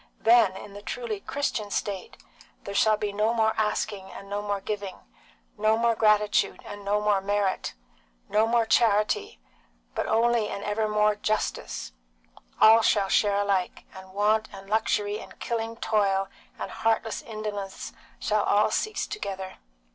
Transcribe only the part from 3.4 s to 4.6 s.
asking and no more